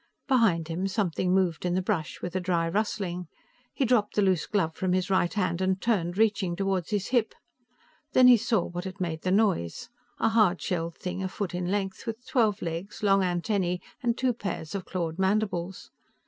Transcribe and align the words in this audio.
Behind 0.27 0.67
him, 0.67 0.87
something 0.87 1.31
moved 1.31 1.63
in 1.63 1.75
the 1.75 1.81
brush 1.83 2.23
with 2.23 2.35
a 2.35 2.39
dry 2.39 2.67
rustling. 2.67 3.27
He 3.71 3.85
dropped 3.85 4.15
the 4.15 4.23
loose 4.23 4.47
glove 4.47 4.73
from 4.75 4.93
his 4.93 5.11
right 5.11 5.31
hand 5.31 5.61
and 5.61 5.79
turned, 5.79 6.17
reaching 6.17 6.55
toward 6.55 6.89
his 6.89 7.09
hip. 7.09 7.35
Then 8.13 8.27
he 8.27 8.35
saw 8.37 8.63
what 8.65 8.85
had 8.85 8.99
made 8.99 9.21
the 9.21 9.29
noise 9.31 9.89
a 10.19 10.29
hard 10.29 10.59
shelled 10.59 10.95
thing 10.95 11.21
a 11.21 11.27
foot 11.27 11.53
in 11.53 11.67
length, 11.69 12.07
with 12.07 12.25
twelve 12.25 12.63
legs, 12.63 13.03
long 13.03 13.21
antennae 13.21 13.79
and 14.01 14.17
two 14.17 14.33
pairs 14.33 14.73
of 14.73 14.85
clawed 14.85 15.19
mandibles. 15.19 15.91